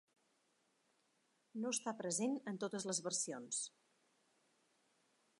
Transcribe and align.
No 1.65 1.73
està 1.75 1.93
present 1.99 2.33
en 2.51 2.57
totes 2.63 2.87
les 2.91 3.01
versions. 3.09 3.59